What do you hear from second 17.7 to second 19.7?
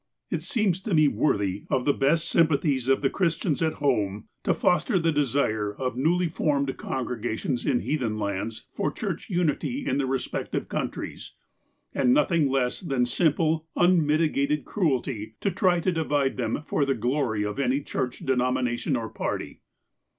church denomination or party."